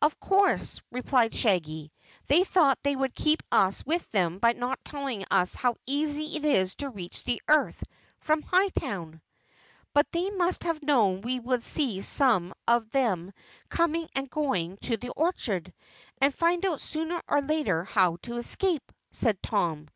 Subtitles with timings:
[0.00, 1.90] "Of course," replied Shaggy.
[2.28, 6.44] "They thought they would keep us with them by not telling us how easy it
[6.44, 7.82] is to reach the earth
[8.20, 9.20] from Hightown."
[9.92, 13.32] "But they must have known we would see some of them
[13.70, 15.72] coming and going to the orchard,
[16.20, 19.88] and find out sooner or later how to escape," said Tom.